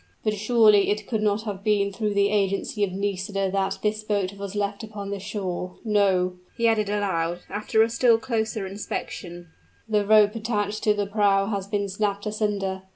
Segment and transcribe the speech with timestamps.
[0.23, 4.33] "But surely it could not have been through the agency of Nisida that this boat
[4.33, 5.75] was left upon the shore?
[5.85, 9.49] No," he added aloud, after a still closer inspection;
[9.87, 12.81] "the rope fastened to the prow has been snapped asunder!